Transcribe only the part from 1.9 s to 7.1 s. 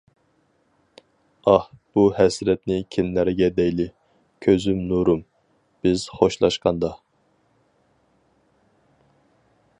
بۇ ھەسرەتنى كىملەرگە دەيلى؟ كۆزۈم نۇرۇم، بىز خوشلاشقاندا.